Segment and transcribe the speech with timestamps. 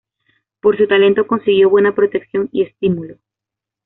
[0.61, 3.17] Por su talento consiguió buena protección y estímulo.